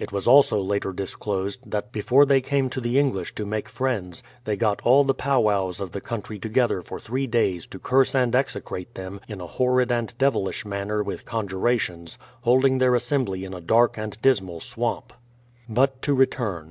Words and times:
It 0.00 0.12
was 0.12 0.26
also 0.26 0.62
later 0.62 0.94
disclosed, 0.94 1.70
that 1.70 1.92
before 1.92 2.24
they 2.24 2.40
came 2.40 2.70
to 2.70 2.80
the 2.80 2.98
English 2.98 3.34
to 3.34 3.44
make 3.44 3.68
friends, 3.68 4.22
they 4.44 4.56
got 4.56 4.80
all 4.82 5.04
the 5.04 5.12
Powows 5.12 5.78
of 5.78 5.92
the 5.92 6.00
country 6.00 6.38
together 6.38 6.80
for 6.80 6.98
three 6.98 7.26
days 7.26 7.66
to 7.66 7.78
curse 7.78 8.14
and 8.14 8.34
execrate 8.34 8.94
them 8.94 9.20
in 9.28 9.42
a 9.42 9.46
horrid 9.46 9.92
and 9.92 10.16
devilish 10.16 10.64
manner 10.64 11.02
with 11.02 11.26
conjurations, 11.26 12.16
holding 12.40 12.78
their 12.78 12.94
assembly 12.94 13.44
in 13.44 13.52
a 13.52 13.60
dark 13.60 13.98
and 13.98 14.16
dismal 14.22 14.60
swamp. 14.60 15.12
But 15.68 16.00
to 16.00 16.14
return. 16.14 16.62